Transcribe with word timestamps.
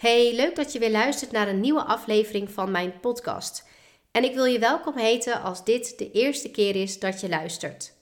Hey, 0.00 0.34
leuk 0.34 0.56
dat 0.56 0.72
je 0.72 0.78
weer 0.78 0.90
luistert 0.90 1.30
naar 1.30 1.48
een 1.48 1.60
nieuwe 1.60 1.82
aflevering 1.84 2.50
van 2.50 2.70
mijn 2.70 3.00
podcast. 3.00 3.68
En 4.10 4.24
ik 4.24 4.34
wil 4.34 4.44
je 4.44 4.58
welkom 4.58 4.96
heten 4.96 5.42
als 5.42 5.64
dit 5.64 5.98
de 5.98 6.10
eerste 6.10 6.50
keer 6.50 6.76
is 6.76 6.98
dat 6.98 7.20
je 7.20 7.28
luistert. 7.28 7.92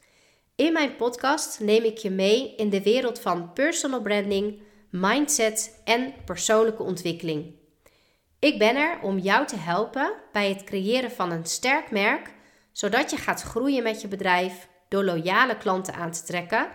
In 0.54 0.72
mijn 0.72 0.96
podcast 0.96 1.60
neem 1.60 1.84
ik 1.84 1.98
je 1.98 2.10
mee 2.10 2.54
in 2.56 2.70
de 2.70 2.82
wereld 2.82 3.20
van 3.20 3.52
personal 3.52 4.02
branding, 4.02 4.62
mindset 4.90 5.80
en 5.84 6.14
persoonlijke 6.24 6.82
ontwikkeling. 6.82 7.54
Ik 8.38 8.58
ben 8.58 8.76
er 8.76 8.98
om 9.02 9.18
jou 9.18 9.46
te 9.46 9.56
helpen 9.56 10.12
bij 10.32 10.48
het 10.48 10.64
creëren 10.64 11.10
van 11.10 11.30
een 11.30 11.46
sterk 11.46 11.90
merk, 11.90 12.34
zodat 12.72 13.10
je 13.10 13.16
gaat 13.16 13.42
groeien 13.42 13.82
met 13.82 14.00
je 14.00 14.08
bedrijf 14.08 14.68
door 14.88 15.04
loyale 15.04 15.56
klanten 15.56 15.94
aan 15.94 16.12
te 16.12 16.22
trekken, 16.22 16.68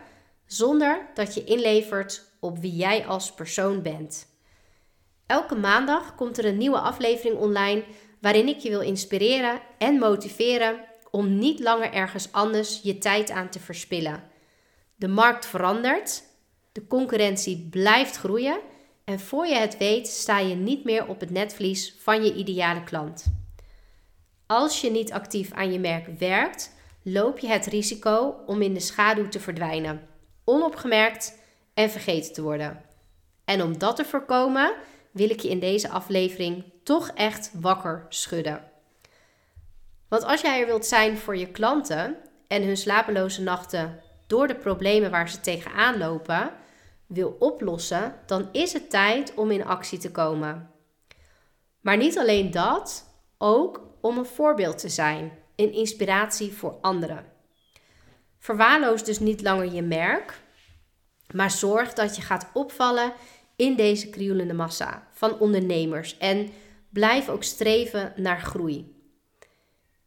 zonder 0.46 1.06
dat 1.14 1.34
je 1.34 1.44
inlevert 1.44 2.24
op 2.40 2.58
wie 2.58 2.76
jij 2.76 3.06
als 3.06 3.34
persoon 3.34 3.82
bent. 3.82 4.32
Elke 5.34 5.56
maandag 5.56 6.16
komt 6.16 6.38
er 6.38 6.46
een 6.46 6.58
nieuwe 6.58 6.80
aflevering 6.80 7.40
online 7.40 7.84
waarin 8.22 8.48
ik 8.48 8.58
je 8.58 8.70
wil 8.70 8.82
inspireren 8.82 9.62
en 9.78 10.00
motiveren 10.00 10.80
om 11.12 11.38
niet 11.38 11.60
langer 11.60 11.94
ergens 11.94 12.32
anders 12.32 12.80
je 12.84 12.98
tijd 12.98 13.32
aan 13.32 13.50
te 13.50 13.60
verspillen. 13.60 14.24
De 14.96 15.08
markt 15.08 15.46
verandert, 15.46 16.24
de 16.72 16.88
concurrentie 16.88 17.68
blijft 17.70 18.18
groeien 18.18 18.60
en 19.04 19.20
voor 19.20 19.48
je 19.48 19.56
het 19.56 19.78
weet 19.78 20.08
sta 20.08 20.40
je 20.40 20.56
niet 20.56 20.84
meer 20.84 21.08
op 21.08 21.20
het 21.20 21.30
netvlies 21.30 21.96
van 22.00 22.24
je 22.24 22.34
ideale 22.34 22.84
klant. 22.84 23.26
Als 24.46 24.82
je 24.82 24.92
niet 24.92 25.12
actief 25.12 25.52
aan 25.52 25.72
je 25.72 25.80
merk 25.80 26.20
werkt, 26.20 26.76
loop 27.04 27.40
je 27.40 27.48
het 27.48 27.66
risico 27.66 28.36
om 28.46 28.62
in 28.62 28.74
de 28.74 28.80
schaduw 28.80 29.28
te 29.28 29.40
verdwijnen, 29.40 30.08
onopgemerkt 30.44 31.40
en 31.74 31.90
vergeten 31.90 32.34
te 32.34 32.42
worden. 32.42 32.82
En 33.46 33.62
om 33.62 33.78
dat 33.78 33.96
te 33.96 34.06
voorkomen, 34.06 34.74
wil 35.14 35.30
ik 35.30 35.40
je 35.40 35.50
in 35.50 35.60
deze 35.60 35.90
aflevering 35.90 36.64
toch 36.84 37.10
echt 37.10 37.52
wakker 37.54 38.06
schudden. 38.10 38.72
Want 40.08 40.24
als 40.24 40.42
jij 40.42 40.60
er 40.60 40.66
wilt 40.66 40.86
zijn 40.86 41.18
voor 41.18 41.38
je 41.38 41.48
klanten 41.48 42.18
en 42.48 42.64
hun 42.64 42.78
slapeloze 42.78 43.42
nachten 43.42 44.00
door 44.28 44.48
de 44.48 44.56
problemen 44.56 45.12
waar 45.12 45.30
ze 45.30 45.40
tegenaan 45.40 45.98
lopen 45.98 46.52
wil 47.08 47.36
oplossen, 47.40 48.16
dan 48.26 48.50
is 48.52 48.74
het 48.74 48.90
tijd 48.90 49.34
om 49.34 49.52
in 49.52 49.66
actie 49.66 50.00
te 50.00 50.12
komen. 50.12 50.70
Maar 51.82 51.98
niet 51.98 52.18
alleen 52.18 52.52
dat, 52.52 53.06
ook 53.38 53.82
om 54.02 54.18
een 54.18 54.26
voorbeeld 54.26 54.78
te 54.78 54.90
zijn, 54.90 55.32
een 55.56 55.74
inspiratie 55.74 56.54
voor 56.54 56.78
anderen. 56.82 57.26
Verwaarloos 58.40 59.04
dus 59.04 59.20
niet 59.20 59.42
langer 59.42 59.74
je 59.74 59.82
merk, 59.82 60.42
maar 61.34 61.52
zorg 61.52 61.94
dat 61.94 62.16
je 62.16 62.22
gaat 62.22 62.50
opvallen 62.54 63.14
in 63.56 63.76
deze 63.76 64.10
krioelende 64.10 64.54
massa 64.54 65.08
van 65.12 65.40
ondernemers 65.40 66.18
en 66.18 66.50
blijf 66.90 67.30
ook 67.30 67.44
streven 67.44 68.14
naar 68.16 68.42
groei. 68.42 69.02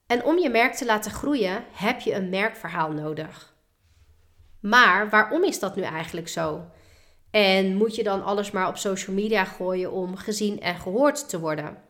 En 0.06 0.24
om 0.24 0.38
je 0.38 0.48
merk 0.48 0.74
te 0.74 0.84
laten 0.84 1.10
groeien 1.10 1.64
heb 1.72 2.00
je 2.00 2.14
een 2.14 2.28
merkverhaal 2.28 2.92
nodig. 2.92 3.54
Maar 4.60 5.10
waarom 5.10 5.44
is 5.44 5.58
dat 5.58 5.76
nu 5.76 5.82
eigenlijk 5.82 6.28
zo? 6.28 6.64
En 7.30 7.76
moet 7.76 7.94
je 7.94 8.02
dan 8.02 8.24
alles 8.24 8.50
maar 8.50 8.68
op 8.68 8.76
social 8.76 9.16
media 9.16 9.44
gooien 9.44 9.92
om 9.92 10.16
gezien 10.16 10.60
en 10.60 10.76
gehoord 10.76 11.28
te 11.28 11.40
worden? 11.40 11.82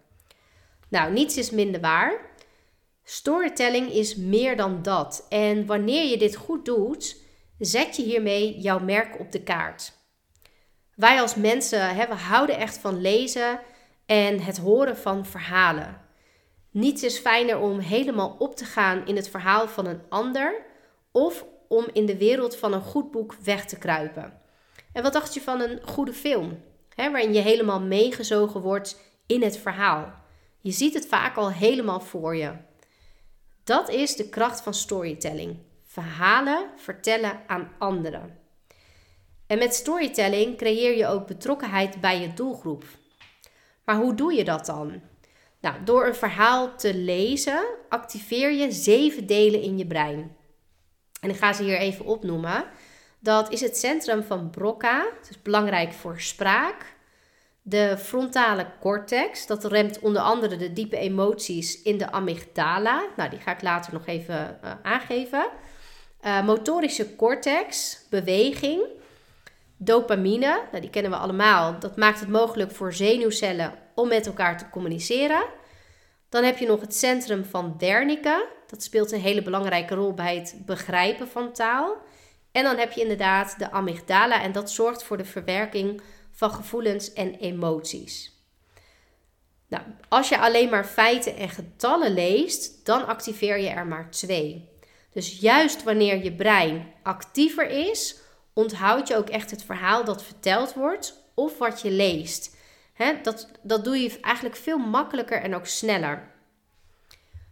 Nou, 0.89 1.13
niets 1.13 1.37
is 1.37 1.51
minder 1.51 1.81
waar. 1.81 2.21
Storytelling 3.05 3.91
is 3.91 4.17
meer 4.17 4.57
dan 4.57 4.83
dat. 4.83 5.27
En 5.29 5.67
wanneer 5.67 6.11
je 6.11 6.19
dit 6.19 6.37
goed 6.37 6.65
doet, 6.65 7.17
zet 7.59 7.97
je 7.97 8.03
hiermee 8.03 8.59
jouw 8.59 8.79
merk 8.79 9.21
op 9.21 9.33
de 9.33 9.43
kaart. 9.43 9.93
Wij 10.97 11.21
als 11.21 11.35
mensen 11.35 11.95
hè, 11.95 12.07
we 12.09 12.15
houden 12.15 12.59
echt 12.59 12.79
van 12.79 13.01
lezen 13.01 13.61
en 14.07 14.41
het 14.41 14.59
horen 14.59 14.97
van 14.97 15.27
verhalen. 15.27 16.01
Niets 16.71 17.03
is 17.03 17.19
fijner 17.19 17.59
om 17.59 17.79
helemaal 17.79 18.37
op 18.39 18.57
te 18.57 18.65
gaan 18.65 19.07
in 19.07 19.17
het 19.17 19.29
verhaal 19.29 19.69
van 19.69 19.87
een 19.87 20.01
ander 20.09 20.63
of 21.13 21.45
om 21.69 21.87
in 21.93 22.07
de 22.07 22.17
wereld 22.17 22.57
van 22.57 22.73
een 22.73 22.83
goed 22.83 23.11
boek 23.11 23.35
weg 23.35 23.65
te 23.65 23.79
kruipen. 23.79 24.41
En 24.93 25.03
wat 25.03 25.13
dacht 25.13 25.35
je 25.35 25.41
van 25.41 25.61
een 25.61 25.81
goede 25.85 26.13
film, 26.13 26.63
hè, 26.95 27.11
waarin 27.11 27.33
je 27.33 27.41
helemaal 27.41 27.81
meegezogen 27.81 28.61
wordt 28.61 29.01
in 29.27 29.43
het 29.43 29.59
verhaal? 29.59 30.15
Je 30.61 30.71
ziet 30.71 30.95
het 30.95 31.07
vaak 31.07 31.37
al 31.37 31.51
helemaal 31.51 32.01
voor 32.01 32.37
je. 32.37 32.53
Dat 33.65 33.89
is 33.89 34.17
de 34.17 34.29
kracht 34.29 34.61
van 34.61 34.75
storytelling. 34.75 35.57
Verhalen 35.85 36.71
vertellen 36.77 37.41
aan 37.47 37.73
anderen. 37.79 38.46
En 39.47 39.59
met 39.59 39.75
storytelling 39.75 40.57
creëer 40.57 40.97
je 40.97 41.07
ook 41.07 41.27
betrokkenheid 41.27 42.01
bij 42.01 42.21
je 42.21 42.35
doelgroep. 42.35 42.85
Maar 43.85 43.97
hoe 43.97 44.15
doe 44.15 44.33
je 44.33 44.45
dat 44.45 44.67
dan? 44.67 45.01
Nou, 45.61 45.85
door 45.85 46.07
een 46.07 46.15
verhaal 46.15 46.77
te 46.77 46.95
lezen 46.95 47.65
activeer 47.89 48.53
je 48.53 48.73
zeven 48.73 49.27
delen 49.27 49.63
in 49.63 49.79
je 49.79 49.87
brein. 49.87 50.37
En 51.21 51.31
ik 51.31 51.37
ga 51.37 51.53
ze 51.53 51.63
hier 51.63 51.79
even 51.79 52.05
opnoemen. 52.05 52.65
Dat 53.19 53.53
is 53.53 53.61
het 53.61 53.77
centrum 53.77 54.23
van 54.23 54.51
Broca. 54.51 55.07
Het 55.19 55.31
is 55.31 55.43
belangrijk 55.43 55.93
voor 55.93 56.21
spraak. 56.21 56.97
De 57.63 57.99
frontale 57.99 58.67
cortex, 58.81 59.47
dat 59.47 59.65
remt 59.65 59.99
onder 59.99 60.23
andere 60.23 60.57
de 60.57 60.73
diepe 60.73 60.97
emoties 60.97 61.83
in 61.83 61.99
de 61.99 62.13
amygdala. 62.13 63.07
Nou, 63.17 63.31
die 63.31 63.39
ga 63.39 63.53
ik 63.53 63.63
later 63.63 63.93
nog 63.93 64.07
even 64.07 64.59
uh, 64.65 64.71
aangeven. 64.83 65.47
Uh, 66.23 66.45
motorische 66.45 67.17
cortex, 67.17 67.99
beweging. 68.11 68.83
Dopamine, 69.77 70.63
nou, 70.71 70.81
die 70.81 70.91
kennen 70.91 71.11
we 71.11 71.17
allemaal. 71.17 71.79
Dat 71.79 71.97
maakt 71.97 72.21
het 72.21 72.29
mogelijk 72.29 72.71
voor 72.73 72.93
zenuwcellen 72.93 73.75
om 73.95 74.09
met 74.09 74.27
elkaar 74.27 74.59
te 74.59 74.69
communiceren. 74.71 75.45
Dan 76.29 76.45
heb 76.45 76.59
je 76.59 76.67
nog 76.67 76.81
het 76.81 76.95
centrum 76.95 77.45
van 77.45 77.75
Wernicke. 77.79 78.49
Dat 78.67 78.83
speelt 78.83 79.13
een 79.13 79.21
hele 79.21 79.43
belangrijke 79.43 79.95
rol 79.95 80.15
bij 80.15 80.37
het 80.37 80.63
begrijpen 80.67 81.29
van 81.29 81.53
taal. 81.53 81.97
En 82.53 82.63
dan 82.63 82.77
heb 82.77 82.93
je 82.93 83.01
inderdaad 83.01 83.59
de 83.59 83.71
amygdala 83.71 84.43
en 84.43 84.53
dat 84.53 84.71
zorgt 84.71 85.03
voor 85.03 85.17
de 85.17 85.25
verwerking 85.25 86.01
van 86.33 86.51
gevoelens 86.51 87.13
en 87.13 87.35
emoties. 87.35 88.35
Nou, 89.69 89.83
als 90.09 90.29
je 90.29 90.39
alleen 90.39 90.71
maar 90.71 90.85
feiten 90.85 91.37
en 91.37 91.49
getallen 91.49 92.15
leest, 92.15 92.87
dan 92.87 93.07
activeer 93.07 93.59
je 93.59 93.69
er 93.69 93.87
maar 93.87 94.11
twee. 94.11 94.69
Dus 95.13 95.39
juist 95.41 95.83
wanneer 95.83 96.25
je 96.25 96.33
brein 96.33 96.93
actiever 97.03 97.69
is, 97.69 98.17
onthoud 98.57 99.09
je 99.09 99.17
ook 99.17 99.29
echt 99.29 99.51
het 99.51 99.65
verhaal 99.65 100.05
dat 100.05 100.25
verteld 100.25 100.75
wordt 100.75 101.23
of 101.35 101.59
wat 101.59 101.81
je 101.81 101.91
leest. 101.91 102.57
dat, 103.23 103.51
dat 103.63 103.85
doe 103.85 103.97
je 103.97 104.21
eigenlijk 104.21 104.57
veel 104.57 104.79
makkelijker 104.79 105.43
en 105.43 105.55
ook 105.55 105.67
sneller. 105.67 106.31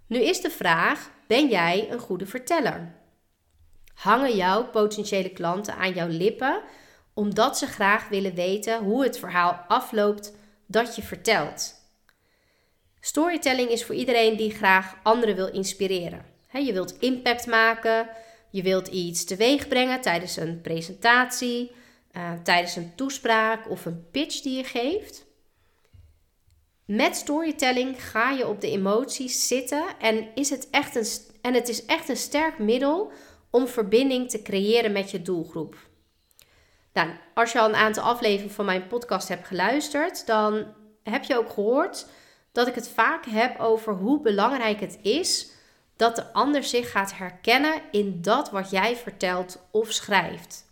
Nu 0.06 0.18
is 0.18 0.40
de 0.40 0.50
vraag: 0.50 1.10
ben 1.26 1.48
jij 1.48 1.90
een 1.90 1.98
goede 1.98 2.26
verteller? 2.26 2.94
Hangen 3.94 4.36
jouw 4.36 4.70
potentiële 4.70 5.30
klanten 5.30 5.76
aan 5.76 5.92
jouw 5.92 6.08
lippen 6.08 6.62
omdat 7.14 7.58
ze 7.58 7.66
graag 7.66 8.08
willen 8.08 8.34
weten 8.34 8.78
hoe 8.78 9.02
het 9.02 9.18
verhaal 9.18 9.64
afloopt 9.68 10.36
dat 10.66 10.96
je 10.96 11.02
vertelt? 11.02 11.74
Storytelling 13.00 13.68
is 13.70 13.84
voor 13.84 13.94
iedereen 13.94 14.36
die 14.36 14.50
graag 14.50 14.96
anderen 15.02 15.36
wil 15.36 15.50
inspireren. 15.50 16.24
je 16.52 16.72
wilt 16.72 16.98
impact 16.98 17.46
maken, 17.46 18.08
je 18.54 18.62
wilt 18.62 18.88
iets 18.88 19.24
teweeg 19.24 19.68
brengen 19.68 20.00
tijdens 20.00 20.36
een 20.36 20.60
presentatie, 20.60 21.72
uh, 22.12 22.32
tijdens 22.42 22.76
een 22.76 22.94
toespraak 22.94 23.70
of 23.70 23.84
een 23.84 24.10
pitch 24.10 24.40
die 24.40 24.56
je 24.56 24.64
geeft. 24.64 25.26
Met 26.84 27.16
storytelling 27.16 28.04
ga 28.04 28.30
je 28.30 28.48
op 28.48 28.60
de 28.60 28.70
emoties 28.70 29.46
zitten 29.46 29.84
en, 30.00 30.28
is 30.34 30.50
het, 30.50 30.68
echt 30.70 30.94
een, 30.94 31.06
en 31.40 31.54
het 31.54 31.68
is 31.68 31.84
echt 31.84 32.08
een 32.08 32.16
sterk 32.16 32.58
middel 32.58 33.12
om 33.50 33.66
verbinding 33.66 34.30
te 34.30 34.42
creëren 34.42 34.92
met 34.92 35.10
je 35.10 35.22
doelgroep. 35.22 35.76
Nou, 36.92 37.10
als 37.34 37.52
je 37.52 37.60
al 37.60 37.68
een 37.68 37.74
aantal 37.74 38.04
afleveringen 38.04 38.54
van 38.54 38.64
mijn 38.64 38.86
podcast 38.86 39.28
hebt 39.28 39.46
geluisterd, 39.46 40.26
dan 40.26 40.66
heb 41.02 41.24
je 41.24 41.38
ook 41.38 41.50
gehoord 41.50 42.06
dat 42.52 42.66
ik 42.66 42.74
het 42.74 42.88
vaak 42.88 43.26
heb 43.26 43.58
over 43.60 43.92
hoe 43.92 44.20
belangrijk 44.20 44.80
het 44.80 44.98
is 45.02 45.52
dat 45.96 46.16
de 46.16 46.32
ander 46.32 46.64
zich 46.64 46.90
gaat 46.90 47.16
herkennen 47.16 47.82
in 47.90 48.22
dat 48.22 48.50
wat 48.50 48.70
jij 48.70 48.96
vertelt 48.96 49.66
of 49.70 49.92
schrijft. 49.92 50.64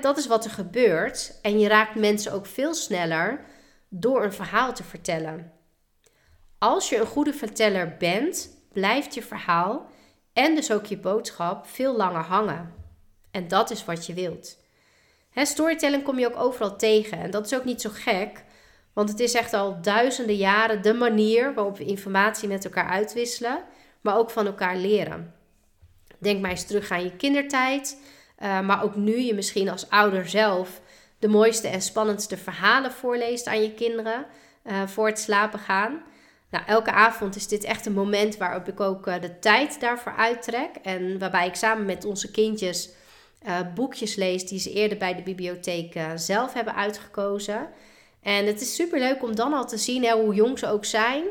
dat 0.00 0.18
is 0.18 0.26
wat 0.26 0.44
er 0.44 0.50
gebeurt 0.50 1.38
en 1.42 1.58
je 1.58 1.68
raakt 1.68 1.94
mensen 1.94 2.32
ook 2.32 2.46
veel 2.46 2.74
sneller 2.74 3.44
door 3.88 4.24
een 4.24 4.32
verhaal 4.32 4.74
te 4.74 4.84
vertellen. 4.84 5.52
Als 6.58 6.88
je 6.88 6.96
een 6.96 7.06
goede 7.06 7.32
verteller 7.32 7.96
bent, 7.96 8.50
blijft 8.72 9.14
je 9.14 9.22
verhaal 9.22 9.86
en 10.32 10.54
dus 10.54 10.72
ook 10.72 10.86
je 10.86 10.98
boodschap 10.98 11.66
veel 11.66 11.96
langer 11.96 12.22
hangen. 12.22 12.74
En 13.30 13.48
dat 13.48 13.70
is 13.70 13.84
wat 13.84 14.06
je 14.06 14.14
wilt. 14.14 14.56
Storytelling 15.34 16.02
kom 16.02 16.18
je 16.18 16.26
ook 16.26 16.42
overal 16.42 16.76
tegen 16.76 17.18
en 17.18 17.30
dat 17.30 17.46
is 17.46 17.54
ook 17.54 17.64
niet 17.64 17.80
zo 17.80 17.90
gek, 17.92 18.44
want 18.92 19.08
het 19.08 19.20
is 19.20 19.34
echt 19.34 19.52
al 19.52 19.82
duizenden 19.82 20.36
jaren 20.36 20.82
de 20.82 20.94
manier 20.94 21.54
waarop 21.54 21.78
we 21.78 21.84
informatie 21.84 22.48
met 22.48 22.64
elkaar 22.64 22.88
uitwisselen 22.88 23.64
maar 24.00 24.16
ook 24.16 24.30
van 24.30 24.46
elkaar 24.46 24.76
leren. 24.76 25.34
Denk 26.18 26.40
maar 26.40 26.50
eens 26.50 26.66
terug 26.66 26.90
aan 26.90 27.02
je 27.02 27.16
kindertijd, 27.16 28.00
uh, 28.42 28.60
maar 28.60 28.82
ook 28.82 28.96
nu 28.96 29.18
je 29.18 29.34
misschien 29.34 29.68
als 29.68 29.90
ouder 29.90 30.28
zelf 30.28 30.80
de 31.18 31.28
mooiste 31.28 31.68
en 31.68 31.82
spannendste 31.82 32.36
verhalen 32.36 32.92
voorleest 32.92 33.46
aan 33.46 33.62
je 33.62 33.74
kinderen 33.74 34.26
uh, 34.64 34.86
voor 34.86 35.06
het 35.06 35.18
slapen 35.18 35.58
gaan. 35.58 36.02
Nou, 36.50 36.64
elke 36.66 36.92
avond 36.92 37.36
is 37.36 37.48
dit 37.48 37.64
echt 37.64 37.86
een 37.86 37.92
moment 37.92 38.36
waarop 38.36 38.68
ik 38.68 38.80
ook 38.80 39.06
uh, 39.06 39.20
de 39.20 39.38
tijd 39.38 39.80
daarvoor 39.80 40.14
uittrek. 40.16 40.70
En 40.82 41.18
waarbij 41.18 41.46
ik 41.46 41.54
samen 41.54 41.84
met 41.84 42.04
onze 42.04 42.30
kindjes 42.30 42.90
boekjes 43.74 44.14
lees 44.14 44.46
die 44.46 44.58
ze 44.58 44.72
eerder 44.72 44.98
bij 44.98 45.14
de 45.14 45.22
bibliotheek 45.22 46.00
zelf 46.14 46.52
hebben 46.52 46.74
uitgekozen. 46.74 47.68
En 48.22 48.46
het 48.46 48.60
is 48.60 48.74
super 48.74 48.98
leuk 48.98 49.22
om 49.22 49.34
dan 49.34 49.52
al 49.52 49.66
te 49.66 49.76
zien, 49.76 50.10
hoe 50.10 50.34
jong 50.34 50.58
ze 50.58 50.68
ook 50.68 50.84
zijn, 50.84 51.24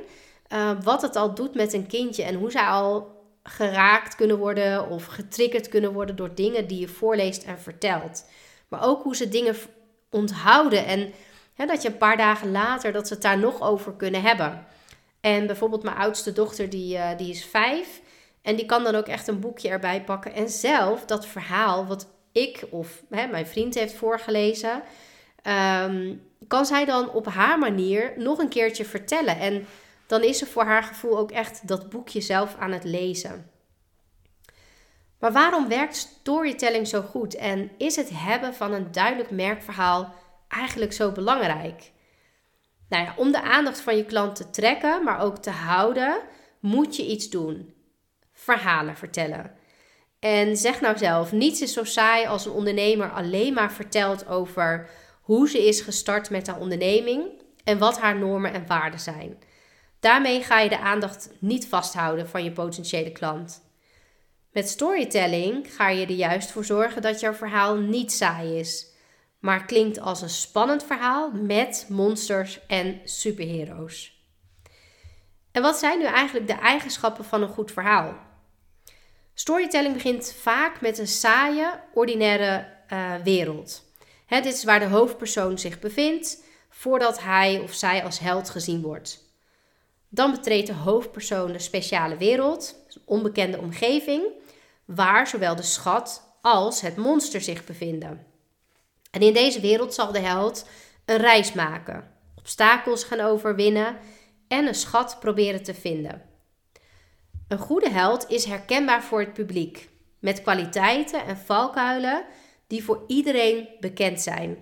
wat 0.84 1.02
het 1.02 1.16
al 1.16 1.34
doet 1.34 1.56
met 1.56 1.74
een 1.74 1.88
kindje 1.88 2.24
en 2.24 2.36
hoe 2.36 2.52
zij 2.52 2.66
al 2.66 3.16
geraakt 3.44 4.16
kunnen 4.16 4.38
worden 4.38 4.90
of 4.90 5.06
getriggerd 5.06 5.70
kunnen 5.70 5.94
worden 5.94 6.16
door 6.16 6.36
dingen 6.36 6.68
die 6.68 6.80
je 6.80 6.88
voorleest 6.88 7.44
en 7.44 7.60
vertelt. 7.60 8.26
Maar 8.68 8.84
ook 8.84 9.04
hoe 9.04 9.16
ze 9.16 9.30
dingen 9.30 9.56
onthouden 10.10 10.86
en 10.86 11.14
dat 11.66 11.82
je 11.82 11.88
een 11.88 11.98
paar 11.98 12.18
dagen 12.18 12.52
later 12.52 12.92
dat 12.92 13.08
ze 13.08 13.14
het 13.14 13.22
daar 13.22 13.40
nog 13.40 13.62
over 13.62 13.94
kunnen 13.94 14.22
hebben. 14.22 14.66
En 15.22 15.48
bijvoorbeeld 15.48 15.84
mijn 15.84 15.96
oudste 15.96 16.34
dochter, 16.34 16.70
die, 16.70 16.96
uh, 16.98 17.10
die 17.18 17.30
is 17.30 17.46
vijf. 17.46 18.02
En 18.42 18.56
die 18.56 18.66
kan 18.66 18.84
dan 18.84 18.96
ook 18.96 19.08
echt 19.08 19.28
een 19.28 19.40
boekje 19.40 19.70
erbij 19.70 20.04
pakken. 20.04 20.34
En 20.34 20.50
zelf 20.50 21.06
dat 21.06 21.26
verhaal 21.26 21.86
wat 21.86 22.08
ik 22.32 22.64
of 22.70 23.04
hè, 23.10 23.28
mijn 23.28 23.48
vriend 23.48 23.76
heeft 23.76 23.94
voorgelezen, 23.94 24.82
ehm, 25.42 26.14
kan 26.48 26.66
zij 26.66 26.86
dan 26.86 27.10
op 27.10 27.28
haar 27.28 27.60
manier 27.60 28.14
nog 28.18 28.40
een 28.40 28.50
keertje 28.50 28.86
vertellen. 28.86 29.40
En 29.40 29.68
dan 30.08 30.24
is 30.24 30.38
ze 30.38 30.46
voor 30.46 30.64
haar 30.64 30.84
gevoel 30.84 31.18
ook 31.18 31.32
echt 31.32 31.68
dat 31.68 31.90
boekje 31.90 32.22
zelf 32.22 32.56
aan 32.60 32.72
het 32.72 32.84
lezen. 32.84 33.52
Maar 35.20 35.32
waarom 35.32 35.68
werkt 35.68 35.96
storytelling 35.96 36.88
zo 36.88 37.02
goed 37.02 37.36
en 37.36 37.72
is 37.78 37.96
het 37.96 38.10
hebben 38.14 38.54
van 38.54 38.74
een 38.74 38.92
duidelijk 38.92 39.32
merkverhaal 39.32 40.14
eigenlijk 40.48 40.94
zo 40.94 41.12
belangrijk? 41.12 41.92
Nou 42.90 43.04
ja, 43.04 43.14
om 43.18 43.32
de 43.32 43.42
aandacht 43.42 43.80
van 43.80 43.98
je 43.98 44.06
klant 44.06 44.36
te 44.36 44.50
trekken, 44.50 45.04
maar 45.04 45.20
ook 45.20 45.38
te 45.38 45.50
houden, 45.50 46.22
moet 46.60 46.96
je 46.96 47.08
iets 47.08 47.30
doen. 47.30 47.74
Verhalen 48.34 48.98
vertellen. 48.98 49.52
En 50.20 50.58
zeg 50.58 50.82
nou 50.82 50.98
zelf, 50.98 51.32
niets 51.32 51.62
is 51.62 51.74
zo 51.74 51.84
saai 51.84 52.26
als 52.26 52.46
een 52.46 52.52
ondernemer 52.52 53.12
alleen 53.12 53.54
maar 53.54 53.72
vertelt 53.72 54.28
over 54.28 54.90
hoe 55.22 55.50
ze 55.50 55.68
is 55.68 55.82
gestart 55.82 56.30
met 56.30 56.48
haar 56.48 56.60
onderneming 56.60 57.42
en 57.64 57.78
wat 57.78 58.00
haar 58.00 58.18
normen 58.18 58.54
en 58.54 58.68
waarden 58.68 59.00
zijn. 59.00 59.38
Daarmee 60.00 60.44
ga 60.44 60.60
je 60.60 60.70
de 60.70 60.80
aandacht 60.80 61.30
niet 61.40 61.68
vasthouden 61.68 62.30
van 62.30 62.44
je 62.44 62.52
potentiële 62.52 63.12
klant. 63.12 63.66
Met 64.52 64.70
storytelling 64.70 65.76
ga 65.76 65.90
je 65.90 66.06
er 66.06 66.12
juist 66.12 66.52
voor 66.52 66.66
zorgen 66.66 67.02
dat 67.02 67.20
jouw 67.20 67.34
verhaal 67.34 67.76
niet 67.76 68.12
saai 68.12 68.60
is, 68.60 68.88
maar 69.40 69.66
klinkt 69.66 70.00
als 70.00 70.22
een 70.22 70.30
spannend 70.30 70.84
verhaal 70.84 71.32
met 71.32 71.86
monsters 71.90 72.60
en 72.68 73.02
superheroes. 73.04 74.26
En 75.52 75.62
wat 75.62 75.78
zijn 75.78 76.00
nu 76.00 76.06
eigenlijk 76.06 76.48
de 76.48 76.54
eigenschappen 76.54 77.26
van 77.26 77.42
een 77.42 77.50
goed 77.50 77.72
verhaal? 77.72 78.16
Storytelling 79.34 79.94
begint 79.94 80.34
vaak 80.42 80.82
met 80.82 80.98
een 80.98 81.08
saaie, 81.08 81.80
ordinaire 81.94 82.68
uh, 82.94 83.16
wereld. 83.24 83.84
dit 84.28 84.46
is 84.46 84.64
waar 84.64 84.80
de 84.80 84.86
hoofdpersoon 84.86 85.58
zich 85.58 85.80
bevindt 85.80 86.44
voordat 86.70 87.22
hij 87.22 87.60
of 87.60 87.74
zij 87.74 88.04
als 88.04 88.20
held 88.20 88.50
gezien 88.50 88.82
wordt. 88.82 89.27
Dan 90.10 90.32
betreedt 90.32 90.68
de 90.68 90.74
hoofdpersoon 90.74 91.52
de 91.52 91.60
speciale 91.60 92.18
wereld, 92.18 92.76
een 92.88 93.02
onbekende 93.06 93.58
omgeving, 93.58 94.24
waar 94.86 95.28
zowel 95.28 95.56
de 95.56 95.62
schat 95.62 96.38
als 96.42 96.82
het 96.82 96.98
monster 96.98 97.42
zich 97.42 97.66
bevinden. 97.66 98.26
En 99.12 99.22
in 99.22 99.34
deze 99.34 99.60
wereld 99.60 99.94
zal 99.94 100.12
de 100.12 100.20
held 100.20 100.70
een 101.06 101.18
reis 101.18 101.54
maken, 101.54 102.12
obstakels 102.36 103.04
gaan 103.04 103.20
overwinnen 103.20 103.98
en 104.48 104.68
een 104.68 104.76
schat 104.76 105.18
proberen 105.20 105.64
te 105.64 105.74
vinden. 105.74 106.22
Een 107.48 107.58
goede 107.58 107.90
held 107.90 108.30
is 108.30 108.46
herkenbaar 108.46 109.04
voor 109.04 109.20
het 109.20 109.34
publiek, 109.34 109.90
met 110.20 110.42
kwaliteiten 110.42 111.26
en 111.26 111.38
valkuilen 111.38 112.26
die 112.68 112.84
voor 112.84 113.04
iedereen 113.08 113.68
bekend 113.80 114.22
zijn. 114.22 114.58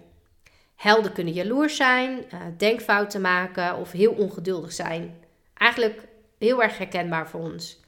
Helden 0.75 1.13
kunnen 1.13 1.33
jaloers 1.33 1.75
zijn, 1.75 2.29
eh, 2.29 2.39
denkfouten 2.57 3.21
maken 3.21 3.77
of 3.77 3.91
heel 3.91 4.11
ongeduldig 4.11 4.71
zijn. 4.71 5.24
Eigenlijk 5.65 6.07
heel 6.37 6.63
erg 6.63 6.77
herkenbaar 6.77 7.29
voor 7.29 7.39
ons. 7.39 7.79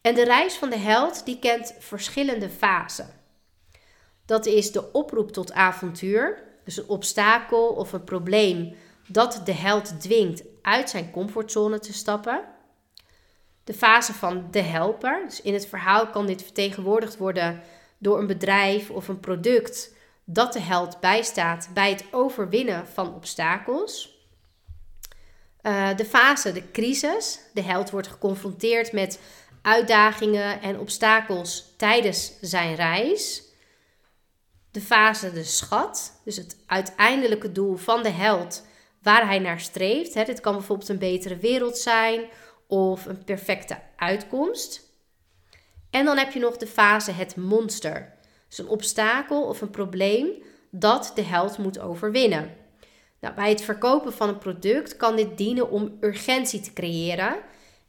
En 0.00 0.14
de 0.14 0.24
reis 0.24 0.54
van 0.54 0.70
de 0.70 0.76
held 0.76 1.24
die 1.24 1.38
kent 1.38 1.74
verschillende 1.78 2.48
fasen. 2.50 3.10
Dat 4.26 4.46
is 4.46 4.72
de 4.72 4.92
oproep 4.92 5.32
tot 5.32 5.52
avontuur, 5.52 6.42
dus 6.64 6.76
een 6.76 6.88
obstakel 6.88 7.68
of 7.68 7.92
een 7.92 8.04
probleem 8.04 8.74
dat 9.06 9.40
de 9.44 9.52
held 9.52 10.00
dwingt 10.00 10.42
uit 10.62 10.90
zijn 10.90 11.10
comfortzone 11.10 11.78
te 11.78 11.92
stappen. 11.92 12.44
De 13.64 13.74
fase 13.74 14.12
van 14.12 14.48
de 14.50 14.62
helper, 14.62 15.22
dus 15.24 15.42
in 15.42 15.52
het 15.52 15.66
verhaal 15.66 16.06
kan 16.10 16.26
dit 16.26 16.42
vertegenwoordigd 16.42 17.16
worden 17.16 17.62
door 17.98 18.18
een 18.18 18.26
bedrijf 18.26 18.90
of 18.90 19.08
een 19.08 19.20
product 19.20 19.94
dat 20.24 20.52
de 20.52 20.60
held 20.60 21.00
bijstaat 21.00 21.68
bij 21.74 21.90
het 21.90 22.04
overwinnen 22.10 22.86
van 22.86 23.14
obstakels. 23.14 24.17
Uh, 25.68 25.96
de 25.96 26.04
fase, 26.04 26.52
de 26.52 26.70
crisis. 26.70 27.40
De 27.54 27.62
held 27.62 27.90
wordt 27.90 28.08
geconfronteerd 28.08 28.92
met 28.92 29.20
uitdagingen 29.62 30.62
en 30.62 30.78
obstakels 30.78 31.74
tijdens 31.76 32.32
zijn 32.40 32.74
reis. 32.74 33.42
De 34.70 34.80
fase, 34.80 35.32
de 35.32 35.44
schat. 35.44 36.20
Dus 36.24 36.36
het 36.36 36.56
uiteindelijke 36.66 37.52
doel 37.52 37.76
van 37.76 38.02
de 38.02 38.10
held 38.10 38.66
waar 39.02 39.26
hij 39.26 39.38
naar 39.38 39.60
streeft. 39.60 40.14
Hè, 40.14 40.24
dit 40.24 40.40
kan 40.40 40.52
bijvoorbeeld 40.52 40.88
een 40.88 40.98
betere 40.98 41.36
wereld 41.36 41.78
zijn 41.78 42.24
of 42.66 43.06
een 43.06 43.24
perfecte 43.24 43.78
uitkomst. 43.96 44.80
En 45.90 46.04
dan 46.04 46.18
heb 46.18 46.32
je 46.32 46.38
nog 46.38 46.56
de 46.56 46.66
fase 46.66 47.12
het 47.12 47.36
monster. 47.36 48.14
Dus 48.48 48.58
een 48.58 48.68
obstakel 48.68 49.42
of 49.42 49.60
een 49.60 49.70
probleem 49.70 50.28
dat 50.70 51.12
de 51.14 51.22
held 51.22 51.58
moet 51.58 51.78
overwinnen. 51.78 52.56
Nou, 53.20 53.34
bij 53.34 53.48
het 53.48 53.62
verkopen 53.62 54.12
van 54.12 54.28
een 54.28 54.38
product 54.38 54.96
kan 54.96 55.16
dit 55.16 55.38
dienen 55.38 55.70
om 55.70 55.96
urgentie 56.00 56.60
te 56.60 56.72
creëren 56.72 57.36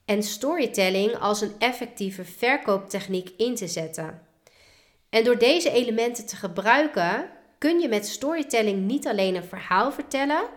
en 0.06 0.24
storytelling 0.24 1.16
als 1.16 1.42
een 1.42 1.54
effectieve 1.60 2.26
verkooptechniek 2.26 3.34
in 3.38 3.56
te 3.56 3.68
zetten. 3.68 4.22
En 5.10 5.24
door 5.24 5.38
deze 5.38 5.72
elementen 5.72 6.26
te 6.26 6.36
gebruiken, 6.36 7.30
kun 7.58 7.80
je 7.80 7.88
met 7.88 8.08
storytelling 8.08 8.88
niet 8.88 9.08
alleen 9.08 9.36
een 9.36 9.44
verhaal 9.44 9.92
vertellen, 9.92 10.48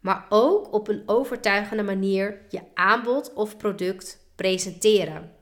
maar 0.00 0.26
ook 0.28 0.72
op 0.72 0.88
een 0.88 1.02
overtuigende 1.06 1.82
manier 1.82 2.40
je 2.48 2.60
aanbod 2.74 3.32
of 3.32 3.56
product 3.56 4.18
presenteren. 4.34 5.32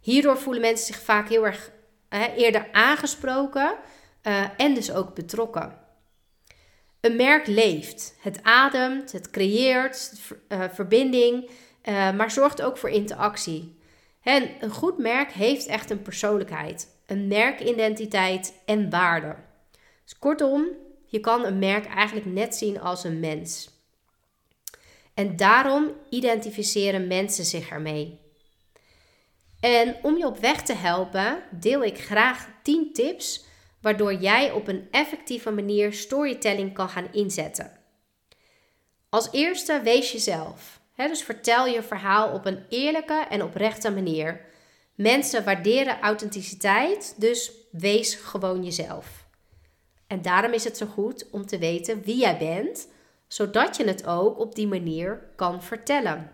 Hierdoor 0.00 0.38
voelen 0.38 0.62
mensen 0.62 0.86
zich 0.86 1.02
vaak 1.02 1.28
heel 1.28 1.46
erg 1.46 1.70
eerder 2.36 2.68
aangesproken 2.72 3.74
uh, 4.22 4.44
en 4.56 4.74
dus 4.74 4.92
ook 4.92 5.14
betrokken. 5.14 5.81
Een 7.02 7.16
merk 7.16 7.46
leeft. 7.46 8.14
Het 8.20 8.42
ademt, 8.42 9.12
het 9.12 9.30
creëert 9.30 10.12
uh, 10.48 10.64
verbinding, 10.72 11.50
uh, 11.84 12.12
maar 12.12 12.30
zorgt 12.30 12.62
ook 12.62 12.76
voor 12.76 12.90
interactie. 12.90 13.78
En 14.22 14.50
een 14.60 14.70
goed 14.70 14.98
merk 14.98 15.32
heeft 15.32 15.66
echt 15.66 15.90
een 15.90 16.02
persoonlijkheid, 16.02 16.88
een 17.06 17.26
merkidentiteit 17.26 18.54
en 18.64 18.90
waarde. 18.90 19.36
Dus 20.04 20.18
kortom, 20.18 20.66
je 21.06 21.20
kan 21.20 21.44
een 21.44 21.58
merk 21.58 21.86
eigenlijk 21.86 22.26
net 22.26 22.54
zien 22.54 22.80
als 22.80 23.04
een 23.04 23.20
mens. 23.20 23.70
En 25.14 25.36
daarom 25.36 25.90
identificeren 26.10 27.06
mensen 27.06 27.44
zich 27.44 27.70
ermee. 27.70 28.20
En 29.60 29.96
om 30.02 30.16
je 30.16 30.26
op 30.26 30.38
weg 30.38 30.62
te 30.62 30.74
helpen, 30.74 31.42
deel 31.50 31.84
ik 31.84 31.98
graag 31.98 32.48
10 32.62 32.92
tips 32.92 33.44
waardoor 33.82 34.14
jij 34.14 34.50
op 34.50 34.68
een 34.68 34.88
effectieve 34.90 35.50
manier 35.50 35.92
storytelling 35.92 36.74
kan 36.74 36.88
gaan 36.88 37.12
inzetten. 37.12 37.80
Als 39.08 39.28
eerste 39.32 39.80
wees 39.82 40.12
jezelf. 40.12 40.80
dus 40.96 41.22
vertel 41.22 41.66
je 41.66 41.82
verhaal 41.82 42.32
op 42.32 42.46
een 42.46 42.64
eerlijke 42.68 43.26
en 43.28 43.42
oprechte 43.42 43.90
manier. 43.90 44.40
Mensen 44.94 45.44
waarderen 45.44 46.00
authenticiteit, 46.00 47.14
dus 47.16 47.52
wees 47.70 48.14
gewoon 48.14 48.64
jezelf. 48.64 49.26
En 50.06 50.22
daarom 50.22 50.52
is 50.52 50.64
het 50.64 50.76
zo 50.76 50.86
goed 50.86 51.30
om 51.30 51.46
te 51.46 51.58
weten 51.58 52.02
wie 52.02 52.16
jij 52.16 52.38
bent, 52.38 52.88
zodat 53.26 53.76
je 53.76 53.84
het 53.84 54.06
ook 54.06 54.38
op 54.38 54.54
die 54.54 54.66
manier 54.66 55.30
kan 55.36 55.62
vertellen. 55.62 56.30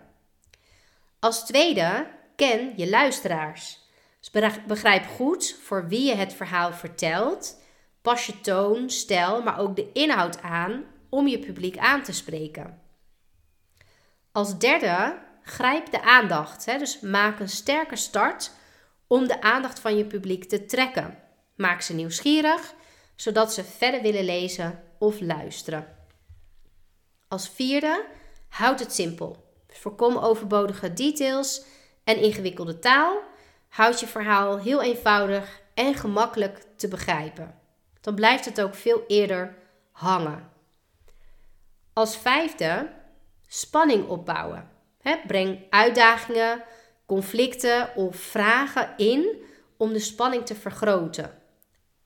Als 1.19 1.45
tweede, 1.45 2.07
ken 2.35 2.73
je 2.75 2.89
luisteraars. 2.89 3.79
Dus 4.19 4.57
begrijp 4.67 5.05
goed 5.05 5.55
voor 5.61 5.87
wie 5.87 6.05
je 6.05 6.15
het 6.15 6.33
verhaal 6.33 6.73
vertelt. 6.73 7.61
Pas 8.01 8.25
je 8.25 8.41
toon, 8.41 8.89
stijl, 8.89 9.43
maar 9.43 9.59
ook 9.59 9.75
de 9.75 9.91
inhoud 9.91 10.41
aan 10.41 10.83
om 11.09 11.27
je 11.27 11.39
publiek 11.39 11.77
aan 11.77 12.03
te 12.03 12.11
spreken. 12.11 12.81
Als 14.31 14.59
derde, 14.59 15.19
grijp 15.43 15.91
de 15.91 16.01
aandacht. 16.01 16.65
Hè? 16.65 16.77
Dus 16.77 16.99
maak 16.99 17.39
een 17.39 17.49
sterke 17.49 17.95
start 17.95 18.51
om 19.07 19.27
de 19.27 19.41
aandacht 19.41 19.79
van 19.79 19.97
je 19.97 20.05
publiek 20.05 20.43
te 20.43 20.65
trekken. 20.65 21.17
Maak 21.55 21.81
ze 21.81 21.93
nieuwsgierig, 21.93 22.73
zodat 23.15 23.53
ze 23.53 23.63
verder 23.63 24.01
willen 24.01 24.25
lezen 24.25 24.83
of 24.99 25.21
luisteren. 25.21 25.97
Als 27.27 27.49
vierde, 27.49 28.05
houd 28.49 28.79
het 28.79 28.93
simpel. 28.93 29.53
Voorkom 29.67 30.17
overbodige 30.17 30.93
details 30.93 31.63
en 32.03 32.21
ingewikkelde 32.21 32.79
taal. 32.79 33.28
Houd 33.69 33.99
je 33.99 34.07
verhaal 34.07 34.59
heel 34.59 34.81
eenvoudig 34.81 35.61
en 35.73 35.95
gemakkelijk 35.95 36.63
te 36.75 36.87
begrijpen. 36.87 37.59
Dan 38.01 38.15
blijft 38.15 38.45
het 38.45 38.61
ook 38.61 38.75
veel 38.75 39.03
eerder 39.07 39.55
hangen. 39.91 40.49
Als 41.93 42.17
vijfde, 42.17 42.89
spanning 43.47 44.07
opbouwen. 44.07 44.69
breng 45.27 45.59
uitdagingen, 45.69 46.63
conflicten 47.05 47.95
of 47.95 48.15
vragen 48.15 48.93
in 48.97 49.43
om 49.77 49.93
de 49.93 49.99
spanning 49.99 50.45
te 50.45 50.55
vergroten. 50.55 51.37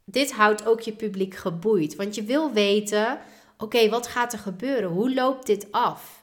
Dit 0.05 0.31
houdt 0.31 0.65
ook 0.67 0.79
je 0.79 0.93
publiek 0.93 1.35
geboeid, 1.35 1.95
want 1.95 2.15
je 2.15 2.23
wil 2.23 2.51
weten: 2.51 3.19
oké, 3.57 3.89
wat 3.89 4.07
gaat 4.07 4.33
er 4.33 4.39
gebeuren? 4.39 4.89
Hoe 4.89 5.13
loopt 5.13 5.45
dit 5.45 5.67
af? 5.71 6.22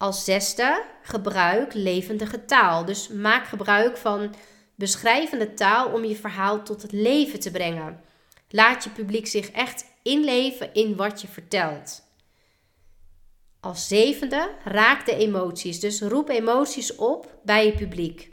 Als 0.00 0.24
zesde, 0.24 0.84
gebruik 1.02 1.74
levendige 1.74 2.44
taal. 2.44 2.84
Dus 2.84 3.08
maak 3.08 3.46
gebruik 3.46 3.96
van 3.96 4.34
beschrijvende 4.74 5.54
taal 5.54 5.92
om 5.92 6.04
je 6.04 6.16
verhaal 6.16 6.62
tot 6.62 6.82
het 6.82 6.92
leven 6.92 7.40
te 7.40 7.50
brengen. 7.50 8.00
Laat 8.48 8.84
je 8.84 8.90
publiek 8.90 9.26
zich 9.26 9.50
echt 9.50 9.84
inleven 10.02 10.74
in 10.74 10.96
wat 10.96 11.20
je 11.20 11.28
vertelt. 11.28 12.02
Als 13.60 13.88
zevende, 13.88 14.50
raak 14.64 15.06
de 15.06 15.16
emoties. 15.16 15.80
Dus 15.80 16.00
roep 16.00 16.28
emoties 16.28 16.96
op 16.96 17.38
bij 17.44 17.66
je 17.66 17.72
publiek. 17.72 18.32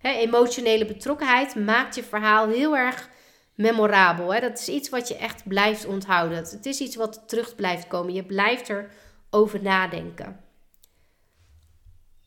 emotionele 0.00 0.86
betrokkenheid 0.86 1.54
maakt 1.54 1.94
je 1.94 2.04
verhaal 2.04 2.48
heel 2.48 2.76
erg 2.76 3.08
memorabel. 3.54 4.40
Dat 4.40 4.58
is 4.58 4.68
iets 4.68 4.88
wat 4.88 5.08
je 5.08 5.16
echt 5.16 5.48
blijft 5.48 5.86
onthouden. 5.86 6.38
Het 6.38 6.66
is 6.66 6.80
iets 6.80 6.96
wat 6.96 7.22
terug 7.26 7.54
blijft 7.54 7.86
komen. 7.86 8.12
Je 8.12 8.24
blijft 8.24 8.68
erover 9.30 9.62
nadenken. 9.62 10.45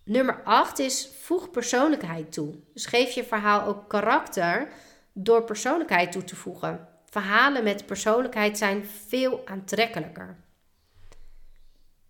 Nummer 0.09 0.41
8 0.43 0.79
is 0.79 1.09
voeg 1.21 1.51
persoonlijkheid 1.51 2.31
toe. 2.31 2.55
Dus 2.73 2.85
geef 2.85 3.11
je 3.11 3.23
verhaal 3.23 3.67
ook 3.67 3.89
karakter 3.89 4.71
door 5.13 5.43
persoonlijkheid 5.43 6.11
toe 6.11 6.23
te 6.23 6.35
voegen. 6.35 6.87
Verhalen 7.05 7.63
met 7.63 7.85
persoonlijkheid 7.85 8.57
zijn 8.57 8.85
veel 9.07 9.41
aantrekkelijker. 9.45 10.37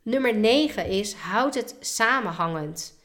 Nummer 0.02 0.36
9 0.36 0.86
is 0.86 1.14
houd 1.14 1.56
het 1.56 1.76
samenhangend. 1.80 3.00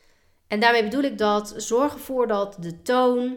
En 0.49 0.61
daarmee 0.61 0.85
bedoel 0.85 1.03
ik 1.03 1.19
dat 1.19 1.55
zorg 1.57 1.93
ervoor 1.93 2.27
dat 2.27 2.57
de 2.61 2.83
toon, 2.83 3.37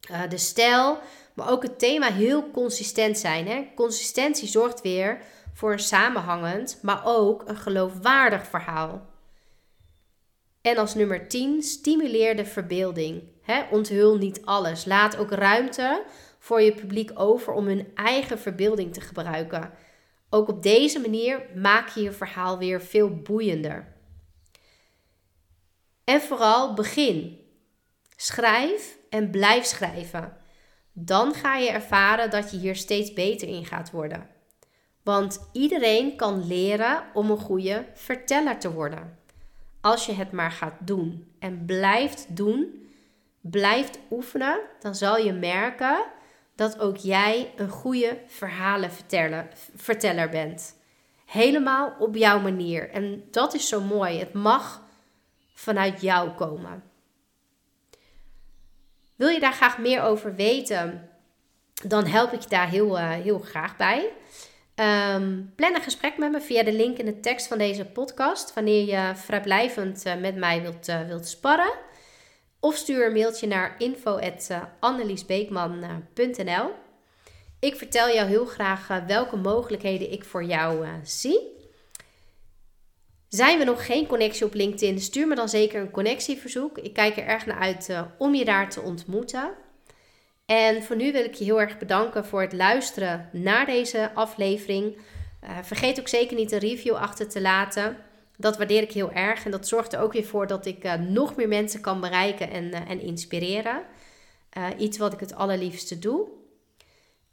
eh, 0.00 0.20
de 0.28 0.38
stijl, 0.38 0.98
maar 1.34 1.50
ook 1.50 1.62
het 1.62 1.78
thema 1.78 2.12
heel 2.12 2.50
consistent 2.50 3.18
zijn. 3.18 3.74
Consistentie 3.74 4.48
zorgt 4.48 4.80
weer 4.80 5.20
voor 5.54 5.72
een 5.72 5.78
samenhangend, 5.78 6.78
maar 6.82 7.00
ook 7.04 7.42
een 7.48 7.56
geloofwaardig 7.56 8.46
verhaal. 8.46 9.09
En 10.62 10.76
als 10.76 10.94
nummer 10.94 11.28
10, 11.28 11.62
stimuleer 11.62 12.36
de 12.36 12.44
verbeelding. 12.44 13.22
He, 13.42 13.62
onthul 13.70 14.16
niet 14.16 14.44
alles. 14.44 14.84
Laat 14.84 15.16
ook 15.16 15.30
ruimte 15.30 16.04
voor 16.38 16.60
je 16.60 16.74
publiek 16.74 17.10
over 17.14 17.52
om 17.52 17.66
hun 17.66 17.90
eigen 17.94 18.38
verbeelding 18.38 18.92
te 18.92 19.00
gebruiken. 19.00 19.72
Ook 20.30 20.48
op 20.48 20.62
deze 20.62 21.00
manier 21.00 21.46
maak 21.54 21.88
je 21.88 22.02
je 22.02 22.12
verhaal 22.12 22.58
weer 22.58 22.80
veel 22.80 23.10
boeiender. 23.10 23.92
En 26.04 26.20
vooral 26.20 26.74
begin. 26.74 27.38
Schrijf 28.16 28.98
en 29.10 29.30
blijf 29.30 29.64
schrijven. 29.64 30.36
Dan 30.92 31.34
ga 31.34 31.56
je 31.56 31.70
ervaren 31.70 32.30
dat 32.30 32.50
je 32.50 32.56
hier 32.56 32.76
steeds 32.76 33.12
beter 33.12 33.48
in 33.48 33.64
gaat 33.64 33.90
worden. 33.90 34.28
Want 35.02 35.48
iedereen 35.52 36.16
kan 36.16 36.46
leren 36.46 37.04
om 37.14 37.30
een 37.30 37.38
goede 37.38 37.86
verteller 37.94 38.58
te 38.58 38.72
worden. 38.72 39.18
Als 39.80 40.06
je 40.06 40.12
het 40.12 40.32
maar 40.32 40.52
gaat 40.52 40.74
doen 40.78 41.32
en 41.38 41.64
blijft 41.64 42.36
doen, 42.36 42.88
blijft 43.40 43.98
oefenen, 44.10 44.60
dan 44.80 44.94
zal 44.94 45.16
je 45.16 45.32
merken 45.32 46.04
dat 46.54 46.78
ook 46.78 46.96
jij 46.96 47.52
een 47.56 47.68
goede 47.68 48.18
verhalenverteller 48.26 49.48
verteller 49.76 50.28
bent. 50.28 50.76
Helemaal 51.26 51.96
op 51.98 52.16
jouw 52.16 52.40
manier. 52.40 52.90
En 52.90 53.24
dat 53.30 53.54
is 53.54 53.68
zo 53.68 53.80
mooi. 53.80 54.18
Het 54.18 54.32
mag 54.32 54.82
vanuit 55.54 56.00
jou 56.00 56.30
komen. 56.30 56.82
Wil 59.16 59.28
je 59.28 59.40
daar 59.40 59.52
graag 59.52 59.78
meer 59.78 60.02
over 60.02 60.34
weten? 60.34 61.08
Dan 61.84 62.06
help 62.06 62.32
ik 62.32 62.40
je 62.40 62.48
daar 62.48 62.68
heel, 62.68 62.98
uh, 62.98 63.10
heel 63.10 63.38
graag 63.38 63.76
bij. 63.76 64.10
Um, 64.80 65.52
plan 65.56 65.74
een 65.74 65.82
gesprek 65.82 66.18
met 66.18 66.32
me 66.32 66.40
via 66.40 66.62
de 66.62 66.72
link 66.72 66.98
in 66.98 67.04
de 67.04 67.20
tekst 67.20 67.46
van 67.46 67.58
deze 67.58 67.84
podcast. 67.84 68.54
Wanneer 68.54 68.86
je 68.86 69.12
vrijblijvend 69.14 70.06
uh, 70.06 70.16
met 70.16 70.36
mij 70.36 70.62
wilt, 70.62 70.88
uh, 70.88 71.06
wilt 71.06 71.26
sparren. 71.26 71.72
Of 72.60 72.76
stuur 72.76 73.06
een 73.06 73.12
mailtje 73.12 73.46
naar 73.46 73.74
info.anneliesbeekman.nl 73.78 76.70
Ik 77.60 77.76
vertel 77.76 78.14
jou 78.14 78.28
heel 78.28 78.44
graag 78.44 78.88
welke 79.06 79.36
mogelijkheden 79.36 80.12
ik 80.12 80.24
voor 80.24 80.44
jou 80.44 80.86
zie. 81.02 81.58
Zijn 83.28 83.58
we 83.58 83.64
nog 83.64 83.86
geen 83.86 84.06
connectie 84.06 84.46
op 84.46 84.54
LinkedIn? 84.54 85.00
Stuur 85.00 85.26
me 85.26 85.34
dan 85.34 85.48
zeker 85.48 85.80
een 85.80 85.90
connectieverzoek. 85.90 86.78
Ik 86.78 86.92
kijk 86.92 87.16
er 87.16 87.26
erg 87.26 87.46
naar 87.46 87.58
uit 87.58 87.90
om 88.18 88.34
je 88.34 88.44
daar 88.44 88.70
te 88.70 88.80
ontmoeten. 88.80 89.50
En 90.50 90.82
voor 90.82 90.96
nu 90.96 91.12
wil 91.12 91.24
ik 91.24 91.34
je 91.34 91.44
heel 91.44 91.60
erg 91.60 91.78
bedanken 91.78 92.24
voor 92.24 92.40
het 92.40 92.52
luisteren 92.52 93.28
naar 93.32 93.66
deze 93.66 94.10
aflevering. 94.14 94.96
Uh, 95.44 95.58
vergeet 95.62 96.00
ook 96.00 96.08
zeker 96.08 96.36
niet 96.36 96.52
een 96.52 96.58
review 96.58 96.94
achter 96.94 97.28
te 97.28 97.40
laten. 97.40 97.96
Dat 98.36 98.56
waardeer 98.56 98.82
ik 98.82 98.92
heel 98.92 99.12
erg. 99.12 99.44
En 99.44 99.50
dat 99.50 99.68
zorgt 99.68 99.92
er 99.92 100.00
ook 100.00 100.12
weer 100.12 100.24
voor 100.24 100.46
dat 100.46 100.66
ik 100.66 100.84
uh, 100.84 100.94
nog 100.94 101.36
meer 101.36 101.48
mensen 101.48 101.80
kan 101.80 102.00
bereiken 102.00 102.50
en, 102.50 102.72
en 102.72 103.00
inspireren. 103.00 103.82
iets 104.78 104.98
wat 104.98 105.12
ik 105.12 105.20
het 105.20 105.34
allerliefste 105.34 105.98
doe. 105.98 106.28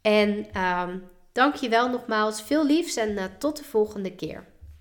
En 0.00 0.46
um, 0.62 1.02
dank 1.32 1.54
je 1.54 1.68
wel 1.68 1.90
nogmaals. 1.90 2.42
Veel 2.42 2.66
liefs 2.66 2.96
en 2.96 3.30
tot 3.38 3.56
de 3.56 3.64
volgende 3.64 4.14
keer. 4.14 4.44